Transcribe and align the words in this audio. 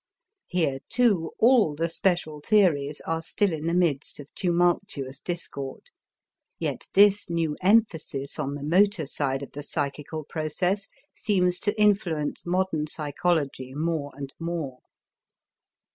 Here 0.47 0.79
too 0.89 1.31
all 1.37 1.75
the 1.75 1.87
special 1.87 2.39
theories 2.43 3.01
are 3.01 3.21
still 3.21 3.53
in 3.53 3.67
the 3.67 3.73
midst 3.75 4.19
of 4.19 4.33
tumultuous 4.33 5.19
discord. 5.19 5.91
Yet 6.57 6.87
this 6.95 7.29
new 7.29 7.55
emphasis 7.61 8.39
on 8.39 8.55
the 8.55 8.63
motor 8.63 9.05
side 9.05 9.43
of 9.43 9.51
the 9.51 9.61
psychical 9.61 10.23
process 10.23 10.87
seems 11.13 11.59
to 11.59 11.79
influence 11.79 12.47
modern 12.47 12.87
psychology 12.87 13.75
more 13.75 14.11
and 14.17 14.33
more. 14.39 14.79